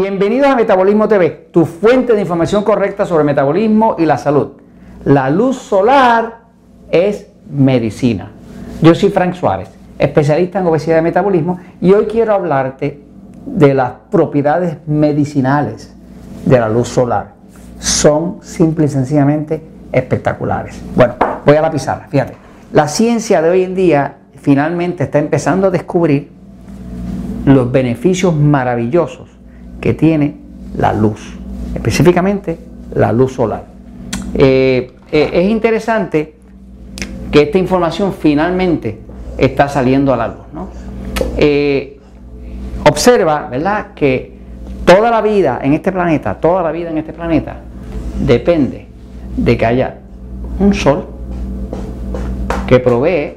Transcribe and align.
Bienvenidos 0.00 0.46
a 0.46 0.54
Metabolismo 0.54 1.08
TV, 1.08 1.48
tu 1.50 1.66
fuente 1.66 2.14
de 2.14 2.20
información 2.20 2.62
correcta 2.62 3.04
sobre 3.04 3.24
metabolismo 3.24 3.96
y 3.98 4.06
la 4.06 4.16
salud. 4.16 4.50
La 5.04 5.28
luz 5.28 5.56
solar 5.56 6.42
es 6.88 7.26
medicina. 7.50 8.30
Yo 8.80 8.94
soy 8.94 9.08
Frank 9.08 9.34
Suárez, 9.34 9.70
especialista 9.98 10.60
en 10.60 10.68
obesidad 10.68 11.00
y 11.00 11.02
metabolismo, 11.02 11.58
y 11.80 11.92
hoy 11.94 12.06
quiero 12.06 12.32
hablarte 12.32 13.02
de 13.44 13.74
las 13.74 13.90
propiedades 14.08 14.76
medicinales 14.86 15.92
de 16.46 16.60
la 16.60 16.68
luz 16.68 16.86
solar. 16.86 17.32
Son 17.80 18.38
simple 18.40 18.84
y 18.84 18.88
sencillamente 18.88 19.60
espectaculares. 19.90 20.80
Bueno, 20.94 21.14
voy 21.44 21.56
a 21.56 21.60
la 21.60 21.72
pizarra, 21.72 22.06
fíjate. 22.08 22.34
La 22.72 22.86
ciencia 22.86 23.42
de 23.42 23.50
hoy 23.50 23.64
en 23.64 23.74
día 23.74 24.18
finalmente 24.36 25.02
está 25.02 25.18
empezando 25.18 25.66
a 25.66 25.70
descubrir 25.70 26.30
los 27.46 27.72
beneficios 27.72 28.32
maravillosos 28.32 29.37
que 29.80 29.94
tiene 29.94 30.36
la 30.76 30.92
luz, 30.92 31.36
específicamente 31.74 32.58
la 32.94 33.12
luz 33.12 33.32
solar. 33.32 33.64
Eh, 34.34 34.92
eh, 35.10 35.30
es 35.32 35.48
interesante 35.48 36.34
que 37.30 37.42
esta 37.42 37.58
información 37.58 38.12
finalmente 38.12 38.98
está 39.36 39.68
saliendo 39.68 40.12
a 40.12 40.16
la 40.16 40.28
luz. 40.28 40.36
Eh, 41.36 41.98
observa, 42.88 43.48
¿verdad?, 43.50 43.88
que 43.94 44.38
toda 44.84 45.10
la 45.10 45.20
vida 45.20 45.60
en 45.62 45.74
este 45.74 45.92
planeta, 45.92 46.34
toda 46.34 46.62
la 46.62 46.72
vida 46.72 46.90
en 46.90 46.98
este 46.98 47.12
planeta, 47.12 47.56
depende 48.24 48.86
de 49.36 49.56
que 49.56 49.66
haya 49.66 49.98
un 50.58 50.74
sol 50.74 51.06
que 52.66 52.80
provee 52.80 53.36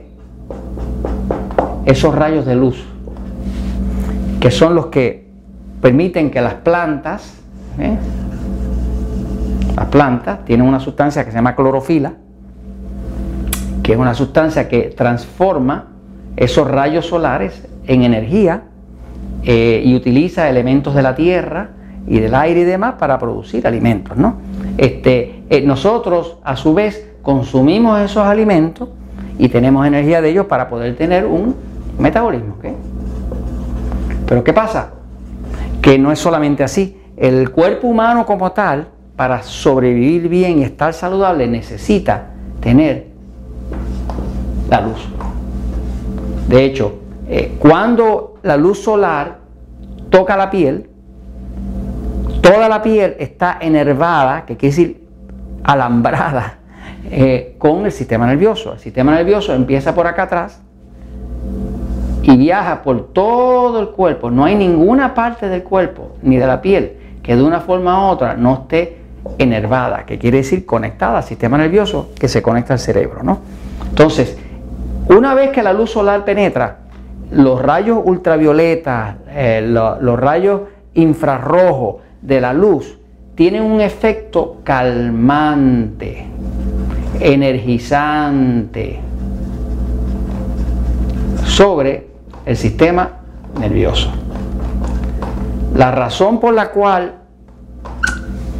esos 1.85 2.13
rayos 2.15 2.45
de 2.45 2.55
luz, 2.55 2.83
que 4.39 4.51
son 4.51 4.75
los 4.75 4.87
que 4.87 5.30
permiten 5.81 6.29
que 6.29 6.41
las 6.41 6.55
plantas, 6.55 7.33
¿eh? 7.79 7.97
las 9.75 9.85
plantas 9.87 10.45
tienen 10.45 10.67
una 10.67 10.79
sustancia 10.79 11.25
que 11.25 11.31
se 11.31 11.37
llama 11.37 11.55
clorofila, 11.55 12.13
que 13.81 13.93
es 13.93 13.97
una 13.97 14.13
sustancia 14.13 14.69
que 14.69 14.93
transforma 14.95 15.87
esos 16.35 16.69
rayos 16.69 17.07
solares 17.07 17.67
en 17.87 18.03
energía 18.03 18.63
eh, 19.43 19.81
y 19.83 19.95
utiliza 19.95 20.49
elementos 20.49 20.93
de 20.93 21.01
la 21.01 21.15
tierra 21.15 21.71
y 22.07 22.19
del 22.19 22.35
aire 22.35 22.61
y 22.61 22.63
demás 22.63 22.95
para 22.99 23.17
producir 23.17 23.65
alimentos. 23.65 24.15
¿no? 24.17 24.35
Este, 24.77 25.43
eh, 25.49 25.61
nosotros, 25.61 26.37
a 26.43 26.55
su 26.55 26.75
vez, 26.75 27.09
consumimos 27.23 27.99
esos 27.99 28.25
alimentos 28.25 28.89
y 29.39 29.49
tenemos 29.49 29.85
energía 29.87 30.21
de 30.21 30.29
ellos 30.29 30.45
para 30.45 30.69
poder 30.69 30.95
tener 30.95 31.25
un 31.25 31.55
metabolismo. 31.97 32.55
Pero 34.27 34.43
¿qué 34.43 34.53
pasa? 34.53 35.00
Que 35.81 35.97
no 35.97 36.11
es 36.11 36.19
solamente 36.19 36.63
así. 36.63 36.97
El 37.17 37.51
cuerpo 37.51 37.87
humano 37.87 38.25
como 38.25 38.51
tal, 38.51 38.89
para 39.15 39.43
sobrevivir 39.43 40.29
bien 40.29 40.59
y 40.59 40.63
estar 40.63 40.93
saludable, 40.93 41.47
necesita 41.47 42.27
tener 42.59 43.07
la 44.69 44.81
luz. 44.81 45.07
De 46.47 46.63
hecho, 46.65 46.99
eh, 47.27 47.55
cuando 47.59 48.39
la 48.43 48.57
luz 48.57 48.83
solar 48.83 49.39
toca 50.09 50.35
la 50.37 50.49
piel, 50.49 50.89
toda 52.41 52.67
la 52.67 52.81
piel 52.81 53.15
está 53.19 53.57
enervada, 53.61 54.45
que 54.45 54.57
quiere 54.57 54.75
decir 54.75 55.07
alambrada, 55.63 56.59
eh, 57.11 57.55
con 57.57 57.85
el 57.85 57.91
sistema 57.91 58.25
nervioso. 58.25 58.73
El 58.73 58.79
sistema 58.79 59.13
nervioso 59.13 59.53
empieza 59.53 59.93
por 59.93 60.07
acá 60.07 60.23
atrás 60.23 60.61
y 62.23 62.37
viaja 62.37 62.83
por 62.83 63.13
todo 63.13 63.79
el 63.79 63.89
cuerpo. 63.89 64.29
No 64.29 64.45
hay 64.45 64.55
ninguna 64.55 65.13
parte 65.13 65.49
del 65.49 65.63
cuerpo 65.63 66.15
ni 66.21 66.37
de 66.37 66.47
la 66.47 66.61
piel 66.61 66.93
que 67.23 67.35
de 67.35 67.43
una 67.43 67.59
forma 67.59 68.07
u 68.07 68.11
otra 68.11 68.35
no 68.35 68.53
esté 68.53 68.97
enervada, 69.37 70.05
que 70.05 70.17
quiere 70.17 70.37
decir 70.37 70.65
conectada 70.65 71.17
al 71.17 71.23
sistema 71.23 71.57
nervioso 71.57 72.09
que 72.19 72.27
se 72.27 72.41
conecta 72.41 72.73
al 72.73 72.79
cerebro. 72.79 73.23
¿no? 73.23 73.39
Entonces, 73.89 74.37
una 75.07 75.33
vez 75.33 75.51
que 75.51 75.61
la 75.61 75.73
luz 75.73 75.91
solar 75.91 76.25
penetra, 76.25 76.77
los 77.31 77.61
rayos 77.61 77.99
ultravioletas, 78.03 79.15
eh, 79.29 79.61
los 79.63 80.19
rayos 80.19 80.61
infrarrojos 80.93 81.97
de 82.21 82.41
la 82.41 82.53
luz 82.53 82.97
tienen 83.35 83.63
un 83.63 83.81
efecto 83.81 84.57
calmante, 84.63 86.25
energizante 87.19 88.99
sobre 91.45 92.10
el 92.45 92.57
sistema 92.57 93.09
nervioso. 93.59 94.11
La 95.75 95.91
razón 95.91 96.39
por 96.39 96.53
la 96.53 96.71
cual 96.71 97.15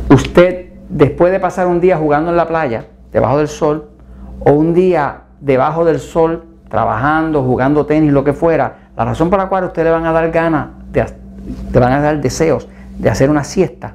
usted, 0.10 0.70
después 0.90 1.32
de 1.32 1.40
pasar 1.40 1.68
un 1.68 1.82
día 1.82 1.98
jugando 1.98 2.32
en 2.32 2.38
la 2.38 2.48
playa, 2.48 2.86
debajo 3.12 3.38
del 3.38 3.48
sol, 3.48 3.90
o 4.40 4.52
un 4.52 4.74
día 4.74 5.24
debajo 5.40 5.86
del 5.86 6.00
sol, 6.00 6.46
trabajando, 6.70 7.44
jugando 7.44 7.86
tenis, 7.86 8.12
lo 8.12 8.24
que 8.24 8.34
fuera, 8.34 8.90
la 8.96 9.06
razón 9.06 9.30
por 9.30 9.40
la 9.40 9.48
cual 9.50 9.66
usted 9.66 9.84
le 9.84 9.92
van 9.92 10.06
a 10.06 10.12
dar 10.12 10.32
ganas, 10.32 10.68
le 10.94 11.80
van 11.80 11.94
a 11.94 12.02
dar 12.02 12.22
deseos 12.22 12.68
de 12.98 13.10
hacer 13.10 13.30
una 13.30 13.44
siesta, 13.44 13.94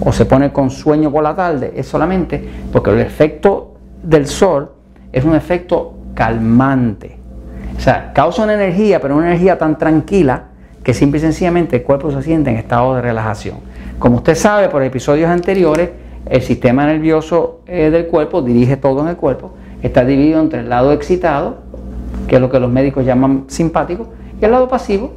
o 0.00 0.12
se 0.12 0.26
pone 0.26 0.52
con 0.52 0.70
sueño 0.70 1.10
por 1.10 1.22
la 1.22 1.34
tarde, 1.34 1.72
es 1.76 1.86
solamente 1.86 2.46
porque 2.72 2.90
el 2.90 3.00
efecto 3.00 3.74
del 4.02 4.26
sol 4.26 4.72
es 5.12 5.24
un 5.24 5.34
efecto 5.34 5.94
calmante. 6.14 7.23
O 7.76 7.80
sea, 7.80 8.12
causa 8.12 8.44
una 8.44 8.54
energía, 8.54 9.00
pero 9.00 9.16
una 9.16 9.28
energía 9.28 9.58
tan 9.58 9.78
tranquila 9.78 10.44
que 10.82 10.94
simple 10.94 11.18
y 11.18 11.22
sencillamente 11.22 11.76
el 11.76 11.82
cuerpo 11.82 12.10
se 12.10 12.22
siente 12.22 12.50
en 12.50 12.56
estado 12.56 12.94
de 12.94 13.02
relajación. 13.02 13.56
Como 13.98 14.16
usted 14.16 14.34
sabe 14.34 14.68
por 14.68 14.82
episodios 14.82 15.30
anteriores, 15.30 15.90
el 16.26 16.42
sistema 16.42 16.86
nervioso 16.86 17.60
eh, 17.66 17.90
del 17.90 18.06
cuerpo 18.06 18.42
dirige 18.42 18.76
todo 18.76 19.02
en 19.02 19.08
el 19.08 19.16
cuerpo, 19.16 19.54
está 19.82 20.04
dividido 20.04 20.40
entre 20.40 20.60
el 20.60 20.68
lado 20.68 20.92
excitado, 20.92 21.58
que 22.28 22.36
es 22.36 22.40
lo 22.40 22.50
que 22.50 22.60
los 22.60 22.70
médicos 22.70 23.04
llaman 23.04 23.44
simpático, 23.48 24.08
y 24.40 24.44
el 24.44 24.50
lado 24.50 24.68
pasivo, 24.68 25.12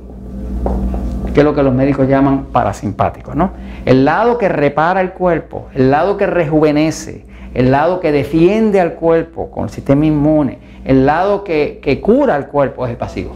que 1.34 1.42
es 1.42 1.46
lo 1.46 1.54
que 1.54 1.62
los 1.64 1.74
médicos 1.74 2.08
llaman 2.08 2.46
parasimpático. 2.52 3.36
¿no? 3.36 3.52
El 3.86 4.06
lado 4.06 4.38
que 4.38 4.50
repara 4.50 5.02
el 5.02 5.12
cuerpo, 5.12 5.68
el 5.74 5.92
lado 5.92 6.18
que 6.18 6.26
rejuvenece, 6.26 7.27
el 7.54 7.72
lado 7.72 8.00
que 8.00 8.12
defiende 8.12 8.80
al 8.80 8.94
cuerpo 8.94 9.50
con 9.52 9.66
el 9.66 9.70
sistema 9.70 10.06
inmune, 10.06 10.60
el 10.86 11.06
lado 11.06 11.44
que, 11.44 12.00
cura 12.02 12.36
al 12.36 12.48
cuerpo 12.48 12.86
es 12.86 12.92
el 12.92 12.98
pasivo. 12.98 13.36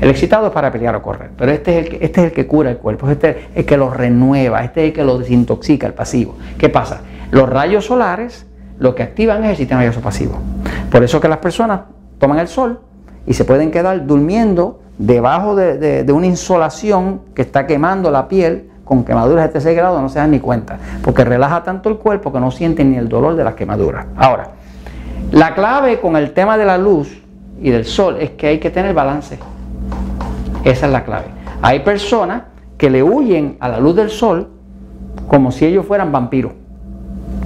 El 0.00 0.10
excitado 0.10 0.48
es 0.48 0.52
para 0.52 0.70
pelear 0.70 0.94
o 0.96 1.02
correr, 1.02 1.30
pero 1.36 1.52
este 1.52 1.78
es, 1.78 1.84
el 1.84 1.90
que, 1.90 2.04
este 2.04 2.20
es 2.20 2.26
el 2.26 2.32
que 2.32 2.46
cura 2.46 2.70
el 2.70 2.78
cuerpo, 2.78 3.08
este 3.08 3.30
es 3.30 3.36
el 3.54 3.64
que 3.64 3.76
lo 3.76 3.90
renueva, 3.90 4.64
este 4.64 4.82
es 4.82 4.88
el 4.88 4.92
que 4.92 5.04
lo 5.04 5.18
desintoxica, 5.18 5.86
el 5.86 5.94
pasivo. 5.94 6.36
¿Qué 6.58 6.68
pasa? 6.68 7.02
Los 7.30 7.48
rayos 7.48 7.86
solares 7.86 8.46
lo 8.78 8.94
que 8.94 9.02
activan 9.02 9.44
es 9.44 9.50
el 9.50 9.56
sistema 9.56 9.80
nervioso 9.80 10.00
pasivo. 10.00 10.38
Por 10.90 11.02
eso 11.02 11.20
que 11.20 11.28
las 11.28 11.38
personas 11.38 11.82
toman 12.18 12.38
el 12.38 12.48
sol 12.48 12.80
y 13.26 13.34
se 13.34 13.44
pueden 13.44 13.70
quedar 13.70 14.06
durmiendo 14.06 14.80
debajo 14.98 15.56
de, 15.56 16.04
una 16.12 16.26
insolación 16.26 17.22
que 17.34 17.42
está 17.42 17.66
quemando 17.66 18.10
la 18.10 18.28
piel 18.28 18.70
con 18.84 19.04
quemaduras 19.04 19.46
de 19.46 19.52
tercer 19.52 19.74
grado, 19.74 20.00
no 20.00 20.08
se 20.08 20.18
dan 20.18 20.30
ni 20.30 20.40
cuenta, 20.40 20.78
porque 21.02 21.24
relaja 21.24 21.62
tanto 21.62 21.88
el 21.88 21.96
cuerpo 21.96 22.32
que 22.32 22.40
no 22.40 22.50
sienten 22.50 22.90
ni 22.90 22.96
el 22.96 23.08
dolor 23.08 23.34
de 23.36 23.44
las 23.44 23.54
quemaduras. 23.54 24.06
Ahora, 24.16 24.50
la 25.32 25.54
clave 25.54 26.00
con 26.00 26.16
el 26.16 26.32
tema 26.32 26.56
de 26.58 26.64
la 26.64 26.78
luz 26.78 27.22
y 27.60 27.70
del 27.70 27.84
sol 27.84 28.18
es 28.20 28.30
que 28.30 28.48
hay 28.48 28.58
que 28.58 28.70
tener 28.70 28.94
balance. 28.94 29.38
Esa 30.64 30.86
es 30.86 30.92
la 30.92 31.04
clave. 31.04 31.26
Hay 31.62 31.80
personas 31.80 32.42
que 32.76 32.90
le 32.90 33.02
huyen 33.02 33.56
a 33.60 33.68
la 33.68 33.80
luz 33.80 33.96
del 33.96 34.10
sol 34.10 34.48
como 35.28 35.50
si 35.50 35.64
ellos 35.64 35.86
fueran 35.86 36.12
vampiros. 36.12 36.52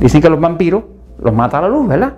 Dicen 0.00 0.20
que 0.20 0.29
los 0.29 0.41
vampiros 0.41 0.84
los 1.23 1.32
mata 1.34 1.61
la 1.61 1.69
luz, 1.69 1.88
¿verdad? 1.88 2.14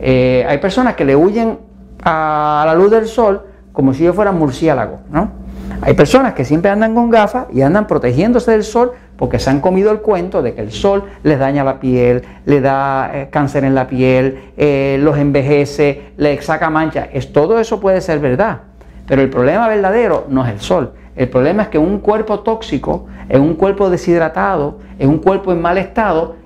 Eh, 0.00 0.44
hay 0.48 0.58
personas 0.58 0.94
que 0.94 1.04
le 1.04 1.16
huyen 1.16 1.58
a 2.02 2.64
la 2.66 2.74
luz 2.74 2.90
del 2.90 3.06
sol 3.06 3.42
como 3.72 3.92
si 3.92 4.02
ellos 4.02 4.14
fueran 4.14 4.38
murciélagos, 4.38 5.00
¿no? 5.10 5.43
Hay 5.80 5.94
personas 5.94 6.34
que 6.34 6.44
siempre 6.44 6.70
andan 6.70 6.94
con 6.94 7.10
gafas 7.10 7.46
y 7.52 7.62
andan 7.62 7.86
protegiéndose 7.86 8.50
del 8.50 8.64
sol 8.64 8.92
porque 9.16 9.38
se 9.38 9.50
han 9.50 9.60
comido 9.60 9.92
el 9.92 10.00
cuento 10.00 10.42
de 10.42 10.54
que 10.54 10.60
el 10.60 10.72
sol 10.72 11.04
les 11.22 11.38
daña 11.38 11.62
la 11.62 11.78
piel, 11.78 12.22
le 12.46 12.60
da 12.60 13.10
eh, 13.14 13.28
cáncer 13.30 13.64
en 13.64 13.74
la 13.74 13.86
piel, 13.86 14.38
eh, 14.56 14.98
los 15.00 15.18
envejece, 15.18 16.12
le 16.16 16.40
saca 16.42 16.70
mancha. 16.70 17.08
Es, 17.12 17.32
todo 17.32 17.60
eso 17.60 17.80
puede 17.80 18.00
ser 18.00 18.18
verdad, 18.18 18.60
pero 19.06 19.22
el 19.22 19.30
problema 19.30 19.68
verdadero 19.68 20.26
no 20.28 20.44
es 20.44 20.52
el 20.52 20.60
sol. 20.60 20.92
El 21.16 21.28
problema 21.28 21.64
es 21.64 21.68
que 21.68 21.78
un 21.78 21.98
cuerpo 21.98 22.40
tóxico, 22.40 23.06
en 23.28 23.40
un 23.40 23.54
cuerpo 23.54 23.88
deshidratado, 23.88 24.78
en 24.98 25.08
un 25.08 25.18
cuerpo 25.18 25.52
en 25.52 25.62
mal 25.62 25.78
estado, 25.78 26.36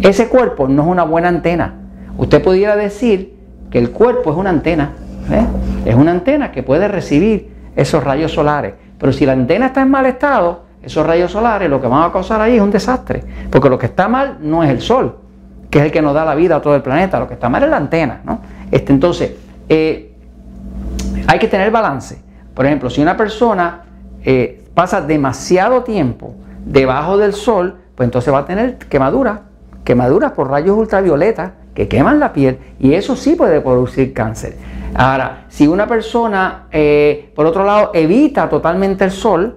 ese 0.00 0.28
cuerpo 0.28 0.68
no 0.68 0.82
es 0.82 0.88
una 0.88 1.02
buena 1.02 1.28
antena. 1.28 1.74
Usted 2.16 2.42
pudiera 2.42 2.76
decir 2.76 3.34
que 3.70 3.78
el 3.78 3.90
cuerpo 3.90 4.30
es 4.30 4.36
una 4.36 4.50
antena, 4.50 4.92
¿eh? 5.30 5.44
es 5.84 5.94
una 5.94 6.12
antena 6.12 6.52
que 6.52 6.62
puede 6.62 6.86
recibir 6.86 7.49
esos 7.76 8.02
rayos 8.02 8.32
solares, 8.32 8.74
pero 8.98 9.12
si 9.12 9.24
la 9.24 9.32
antena 9.32 9.66
está 9.66 9.82
en 9.82 9.90
mal 9.90 10.06
estado, 10.06 10.64
esos 10.82 11.06
rayos 11.06 11.30
solares 11.30 11.68
lo 11.68 11.80
que 11.80 11.86
van 11.86 12.02
a 12.08 12.12
causar 12.12 12.40
ahí 12.40 12.56
es 12.56 12.62
un 12.62 12.70
desastre. 12.70 13.22
Porque 13.50 13.68
lo 13.68 13.78
que 13.78 13.86
está 13.86 14.08
mal 14.08 14.38
no 14.40 14.62
es 14.62 14.70
el 14.70 14.80
sol, 14.80 15.16
que 15.70 15.78
es 15.78 15.84
el 15.86 15.92
que 15.92 16.02
nos 16.02 16.14
da 16.14 16.24
la 16.24 16.34
vida 16.34 16.56
a 16.56 16.62
todo 16.62 16.74
el 16.74 16.82
planeta. 16.82 17.18
Lo 17.18 17.28
que 17.28 17.34
está 17.34 17.48
mal 17.48 17.62
es 17.62 17.70
la 17.70 17.76
antena. 17.76 18.20
¿no? 18.24 18.40
Este, 18.70 18.92
entonces, 18.92 19.32
eh, 19.68 20.12
hay 21.26 21.38
que 21.38 21.48
tener 21.48 21.70
balance. 21.70 22.22
Por 22.54 22.66
ejemplo, 22.66 22.90
si 22.90 23.00
una 23.02 23.16
persona 23.16 23.82
eh, 24.24 24.64
pasa 24.74 25.00
demasiado 25.00 25.82
tiempo 25.82 26.34
debajo 26.64 27.18
del 27.18 27.34
sol, 27.34 27.76
pues 27.94 28.06
entonces 28.06 28.32
va 28.32 28.38
a 28.38 28.44
tener 28.46 28.78
quemaduras, 28.78 29.40
quemaduras 29.84 30.32
por 30.32 30.50
rayos 30.50 30.76
ultravioletas 30.76 31.52
que 31.74 31.88
queman 31.88 32.18
la 32.18 32.32
piel 32.32 32.58
y 32.78 32.94
eso 32.94 33.16
sí 33.16 33.34
puede 33.34 33.60
producir 33.60 34.12
cáncer. 34.12 34.56
Ahora, 34.94 35.44
si 35.48 35.66
una 35.66 35.86
persona, 35.86 36.66
eh, 36.70 37.30
por 37.34 37.46
otro 37.46 37.64
lado, 37.64 37.90
evita 37.94 38.48
totalmente 38.48 39.04
el 39.04 39.10
sol 39.10 39.56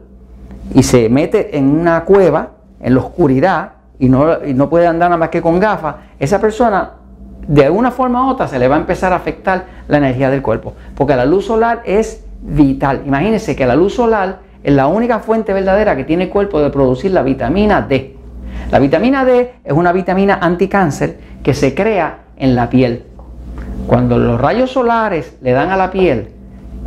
y 0.74 0.84
se 0.84 1.10
mete 1.10 1.58
en 1.58 1.68
una 1.68 2.04
cueva, 2.04 2.52
en 2.80 2.94
la 2.94 3.00
oscuridad, 3.00 3.72
y 4.00 4.10
no, 4.10 4.44
y 4.46 4.54
no 4.54 4.70
puede 4.70 4.88
andar 4.88 5.10
nada 5.10 5.18
más 5.18 5.30
que 5.30 5.42
con 5.42 5.60
gafas, 5.60 5.96
esa 6.20 6.40
persona 6.40 6.92
de 7.48 7.66
alguna 7.66 7.92
forma 7.92 8.26
u 8.26 8.30
otra 8.30 8.48
se 8.48 8.58
le 8.60 8.68
va 8.68 8.76
a 8.76 8.80
empezar 8.80 9.12
a 9.14 9.18
afectar 9.18 9.66
la 9.88 9.98
energía 9.98 10.30
del 10.30 10.42
cuerpo, 10.42 10.74
porque 10.96 11.16
la 11.16 11.26
luz 11.26 11.46
solar 11.46 11.82
es 11.86 12.24
vital. 12.42 13.02
Imagínense 13.06 13.56
que 13.56 13.66
la 13.66 13.76
luz 13.76 13.96
solar 13.96 14.40
es 14.64 14.74
la 14.74 14.88
única 14.88 15.20
fuente 15.20 15.54
verdadera 15.54 15.96
que 15.96 16.04
tiene 16.04 16.26
el 16.26 16.30
cuerpo 16.30 16.62
de 16.62 16.70
producir 16.70 17.12
la 17.12 17.24
vitamina 17.24 17.82
D. 17.82 18.18
La 18.72 18.80
vitamina 18.80 19.26
D 19.26 19.56
es 19.64 19.74
una 19.74 19.92
vitamina 19.92 20.40
anticáncer 20.42 21.20
que 21.44 21.54
se 21.54 21.76
crea 21.76 22.20
en 22.38 22.56
la 22.56 22.70
piel. 22.70 23.06
Cuando 23.88 24.18
los 24.18 24.40
rayos 24.40 24.72
solares 24.72 25.38
le 25.42 25.52
dan 25.52 25.70
a 25.70 25.78
la 25.78 25.92
piel, 25.92 26.30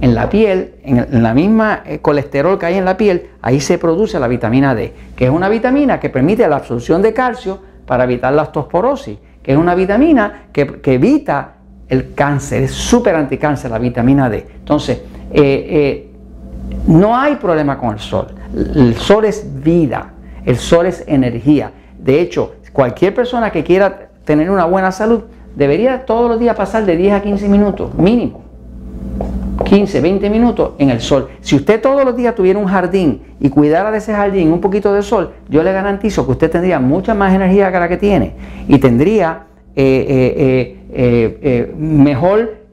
en 0.00 0.14
la 0.14 0.28
piel, 0.28 0.74
en 0.82 1.22
la 1.22 1.32
misma 1.32 1.82
eh, 1.86 1.98
colesterol 2.00 2.58
que 2.58 2.66
hay 2.66 2.74
en 2.74 2.84
la 2.84 2.96
piel, 2.96 3.30
ahí 3.40 3.60
se 3.60 3.78
produce 3.78 4.18
la 4.18 4.28
vitamina 4.28 4.74
D, 4.74 4.92
que 5.14 5.24
es 5.24 5.30
una 5.30 5.48
vitamina 5.48 5.98
que 5.98 6.10
permite 6.10 6.46
la 6.48 6.56
absorción 6.56 7.00
de 7.02 7.14
calcio 7.14 7.58
para 7.86 8.04
evitar 8.04 8.32
la 8.32 8.42
osteoporosis, 8.42 9.18
que 9.42 9.52
es 9.52 9.58
una 9.58 9.74
vitamina 9.74 10.48
que, 10.52 10.80
evita 10.84 11.54
el 11.88 12.14
cáncer, 12.14 12.64
es 12.64 12.72
súper 12.72 13.14
anticáncer 13.14 13.70
la 13.70 13.78
vitamina 13.78 14.28
D. 14.28 14.46
Entonces, 14.58 14.98
eh, 15.32 15.66
eh, 15.70 16.10
no 16.88 17.16
hay 17.16 17.36
problema 17.36 17.78
con 17.78 17.94
el 17.94 18.00
sol. 18.00 18.26
El 18.54 18.96
sol 18.96 19.24
es 19.24 19.46
vida, 19.62 20.12
el 20.44 20.56
sol 20.56 20.86
es 20.86 21.04
energía. 21.06 21.70
De 21.98 22.20
hecho, 22.20 22.56
cualquier 22.72 23.14
persona 23.14 23.50
que 23.50 23.64
quiera 23.64 24.08
tener 24.24 24.50
una 24.50 24.64
buena 24.64 24.92
salud 24.92 25.22
debería 25.56 26.06
todos 26.06 26.30
los 26.30 26.38
días 26.38 26.54
pasar 26.54 26.86
de 26.86 26.96
10 26.96 27.14
a 27.14 27.22
15 27.22 27.48
minutos, 27.48 27.94
mínimo. 27.94 28.46
15, 29.64 30.00
20 30.00 30.30
minutos 30.30 30.70
en 30.78 30.90
el 30.90 31.00
sol. 31.00 31.28
Si 31.40 31.56
usted 31.56 31.80
todos 31.80 32.04
los 32.04 32.14
días 32.14 32.34
tuviera 32.34 32.58
un 32.58 32.66
jardín 32.66 33.22
y 33.40 33.48
cuidara 33.48 33.90
de 33.90 33.98
ese 33.98 34.12
jardín 34.12 34.52
un 34.52 34.60
poquito 34.60 34.92
de 34.92 35.02
sol, 35.02 35.32
yo 35.48 35.62
le 35.62 35.72
garantizo 35.72 36.24
que 36.24 36.32
usted 36.32 36.50
tendría 36.50 36.78
mucha 36.78 37.14
más 37.14 37.34
energía 37.34 37.72
que 37.72 37.78
la 37.78 37.88
que 37.88 37.96
tiene 37.96 38.34
y 38.68 38.78
tendría 38.78 39.46
eh, 39.74 40.76
eh, 40.92 41.36
eh, 41.42 41.74
mejor 41.76 42.66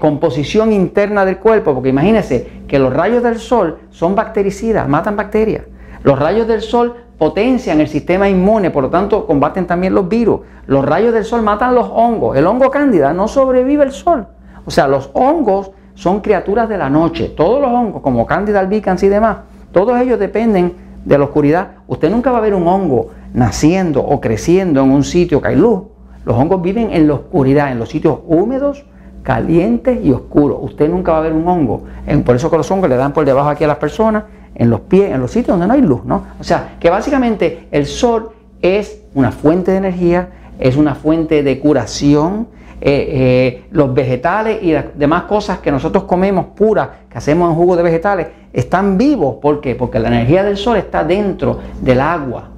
composición 0.00 0.72
interna 0.72 1.24
del 1.24 1.38
cuerpo, 1.38 1.74
porque 1.74 1.90
imagínese 1.90 2.46
que 2.66 2.78
los 2.78 2.92
rayos 2.92 3.22
del 3.22 3.38
sol 3.38 3.78
son 3.90 4.16
bactericidas, 4.16 4.88
matan 4.88 5.16
bacterias. 5.16 5.62
Los 6.02 6.18
rayos 6.18 6.46
del 6.46 6.62
sol 6.62 6.94
potencian 7.16 7.80
el 7.80 7.88
sistema 7.88 8.28
inmune, 8.28 8.70
por 8.70 8.82
lo 8.82 8.90
tanto 8.90 9.26
combaten 9.26 9.66
también 9.66 9.94
los 9.94 10.08
virus. 10.08 10.40
Los 10.66 10.84
rayos 10.84 11.14
del 11.14 11.24
sol 11.24 11.42
matan 11.42 11.74
los 11.74 11.88
hongos. 11.88 12.36
El 12.36 12.46
hongo 12.46 12.70
cándida 12.70 13.12
no 13.12 13.28
sobrevive 13.28 13.84
el 13.84 13.92
sol. 13.92 14.26
O 14.64 14.70
sea, 14.70 14.88
los 14.88 15.10
hongos 15.12 15.70
son 15.94 16.20
criaturas 16.20 16.68
de 16.68 16.78
la 16.78 16.90
noche. 16.90 17.28
Todos 17.36 17.60
los 17.60 17.70
hongos, 17.70 18.02
como 18.02 18.26
cándida 18.26 18.60
albicans 18.60 19.02
y 19.02 19.08
demás, 19.08 19.38
todos 19.70 20.00
ellos 20.00 20.18
dependen 20.18 20.74
de 21.04 21.18
la 21.18 21.24
oscuridad. 21.24 21.68
Usted 21.86 22.10
nunca 22.10 22.32
va 22.32 22.38
a 22.38 22.42
ver 22.42 22.54
un 22.54 22.66
hongo 22.66 23.10
naciendo 23.32 24.00
o 24.02 24.20
creciendo 24.20 24.82
en 24.82 24.90
un 24.90 25.04
sitio 25.04 25.40
que 25.40 25.48
hay 25.48 25.56
luz. 25.56 25.82
Los 26.24 26.36
hongos 26.36 26.62
viven 26.62 26.92
en 26.92 27.06
la 27.06 27.14
oscuridad, 27.14 27.70
en 27.70 27.78
los 27.78 27.88
sitios 27.88 28.18
húmedos, 28.26 28.84
calientes 29.22 30.04
y 30.04 30.12
oscuros. 30.12 30.58
Usted 30.60 30.88
nunca 30.88 31.12
va 31.12 31.18
a 31.18 31.22
ver 31.22 31.32
un 31.32 31.46
hongo. 31.46 31.84
Por 32.24 32.36
eso 32.36 32.50
que 32.50 32.56
los 32.56 32.70
hongos 32.70 32.88
le 32.88 32.96
dan 32.96 33.12
por 33.12 33.24
debajo 33.24 33.48
aquí 33.48 33.64
a 33.64 33.68
las 33.68 33.78
personas 33.78 34.24
en 34.54 34.70
los 34.70 34.80
pies, 34.80 35.12
en 35.12 35.20
los 35.20 35.30
sitios 35.30 35.58
donde 35.58 35.66
no 35.66 35.74
hay 35.74 35.82
luz, 35.82 36.04
¿no? 36.04 36.24
O 36.38 36.44
sea, 36.44 36.76
que 36.78 36.90
básicamente 36.90 37.68
el 37.70 37.86
sol 37.86 38.30
es 38.60 39.02
una 39.14 39.32
fuente 39.32 39.72
de 39.72 39.78
energía, 39.78 40.28
es 40.58 40.76
una 40.76 40.94
fuente 40.94 41.42
de 41.42 41.58
curación. 41.58 42.48
Eh, 42.84 43.08
eh, 43.12 43.64
los 43.70 43.94
vegetales 43.94 44.60
y 44.60 44.72
las 44.72 44.86
demás 44.98 45.22
cosas 45.24 45.58
que 45.58 45.70
nosotros 45.70 46.02
comemos 46.02 46.46
puras, 46.56 46.88
que 47.08 47.16
hacemos 47.16 47.48
en 47.48 47.54
jugo 47.54 47.76
de 47.76 47.84
vegetales, 47.84 48.26
están 48.52 48.98
vivos. 48.98 49.36
¿Por 49.40 49.60
qué? 49.60 49.76
Porque 49.76 50.00
la 50.00 50.08
energía 50.08 50.42
del 50.42 50.56
sol 50.56 50.76
está 50.76 51.04
dentro 51.04 51.60
del 51.80 52.00
agua, 52.00 52.48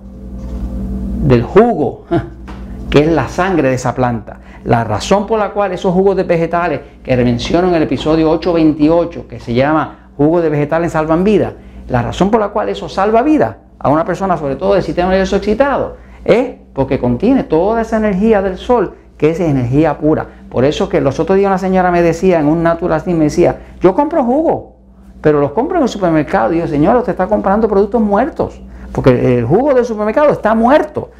del 1.24 1.42
jugo, 1.42 2.06
que 2.90 3.00
es 3.00 3.08
la 3.08 3.28
sangre 3.28 3.68
de 3.68 3.74
esa 3.74 3.94
planta. 3.94 4.40
La 4.64 4.82
razón 4.82 5.26
por 5.26 5.38
la 5.38 5.50
cual 5.50 5.72
esos 5.72 5.92
jugos 5.92 6.16
de 6.16 6.22
vegetales 6.22 6.80
que 7.02 7.14
menciono 7.18 7.68
en 7.68 7.74
el 7.74 7.82
episodio 7.82 8.30
828, 8.30 9.28
que 9.28 9.38
se 9.38 9.52
llama 9.52 10.08
jugo 10.16 10.40
de 10.40 10.48
vegetales 10.48 10.92
salvan 10.92 11.22
vida, 11.22 11.52
la 11.88 12.02
razón 12.02 12.30
por 12.30 12.40
la 12.40 12.48
cual 12.48 12.68
eso 12.68 12.88
salva 12.88 13.22
vida 13.22 13.58
a 13.78 13.90
una 13.90 14.04
persona, 14.04 14.36
sobre 14.36 14.56
todo 14.56 14.74
del 14.74 14.82
sistema 14.82 15.10
nervioso 15.10 15.36
excitado, 15.36 15.96
es 16.24 16.54
porque 16.72 16.98
contiene 16.98 17.44
toda 17.44 17.82
esa 17.82 17.98
energía 17.98 18.40
del 18.42 18.56
sol, 18.56 18.94
que 19.18 19.30
es 19.30 19.40
energía 19.40 19.98
pura. 19.98 20.26
Por 20.50 20.64
eso 20.64 20.88
que 20.88 21.00
los 21.00 21.20
otros 21.20 21.38
días 21.38 21.48
una 21.48 21.58
señora 21.58 21.90
me 21.90 22.02
decía, 22.02 22.40
en 22.40 22.46
un 22.46 22.62
Natural 22.62 23.00
Slim, 23.00 23.18
me 23.18 23.24
decía, 23.24 23.58
yo 23.80 23.94
compro 23.94 24.24
jugo, 24.24 24.76
pero 25.20 25.40
los 25.40 25.52
compro 25.52 25.76
en 25.76 25.82
el 25.82 25.88
supermercado. 25.88 26.52
Y 26.52 26.58
yo, 26.58 26.66
señora, 26.66 26.98
usted 26.98 27.12
está 27.12 27.26
comprando 27.26 27.68
productos 27.68 28.00
muertos, 28.00 28.60
porque 28.92 29.38
el 29.38 29.44
jugo 29.44 29.74
del 29.74 29.84
supermercado 29.84 30.30
está 30.30 30.54
muerto. 30.54 31.10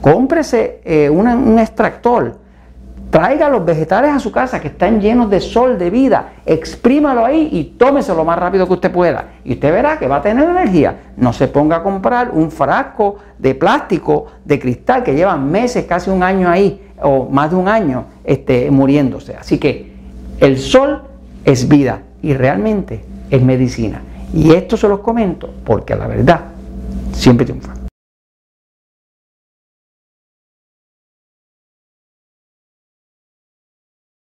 Cómprese 0.00 0.80
eh, 0.84 1.10
un 1.10 1.58
extractor 1.58 2.36
Traiga 3.10 3.48
los 3.48 3.64
vegetales 3.64 4.10
a 4.10 4.18
su 4.18 4.30
casa 4.30 4.60
que 4.60 4.68
están 4.68 5.00
llenos 5.00 5.30
de 5.30 5.40
sol, 5.40 5.78
de 5.78 5.88
vida, 5.88 6.34
exprímalo 6.44 7.24
ahí 7.24 7.48
y 7.52 7.64
tómese 7.78 8.14
lo 8.14 8.22
más 8.24 8.38
rápido 8.38 8.66
que 8.66 8.74
usted 8.74 8.92
pueda. 8.92 9.28
Y 9.44 9.54
usted 9.54 9.72
verá 9.72 9.98
que 9.98 10.06
va 10.06 10.16
a 10.16 10.22
tener 10.22 10.46
energía. 10.46 11.12
No 11.16 11.32
se 11.32 11.48
ponga 11.48 11.76
a 11.76 11.82
comprar 11.82 12.30
un 12.32 12.50
frasco 12.50 13.16
de 13.38 13.54
plástico, 13.54 14.26
de 14.44 14.58
cristal, 14.58 15.02
que 15.02 15.14
lleva 15.14 15.36
meses, 15.38 15.86
casi 15.86 16.10
un 16.10 16.22
año 16.22 16.50
ahí, 16.50 16.90
o 17.00 17.26
más 17.30 17.50
de 17.50 17.56
un 17.56 17.68
año 17.68 18.04
este, 18.24 18.70
muriéndose. 18.70 19.36
Así 19.36 19.56
que 19.56 19.94
el 20.40 20.58
sol 20.58 21.02
es 21.44 21.66
vida 21.66 22.02
y 22.20 22.34
realmente 22.34 23.04
es 23.30 23.42
medicina. 23.42 24.02
Y 24.34 24.52
esto 24.52 24.76
se 24.76 24.86
los 24.86 25.00
comento 25.00 25.48
porque 25.64 25.96
la 25.96 26.06
verdad 26.06 26.40
siempre 27.12 27.46
triunfa. 27.46 27.77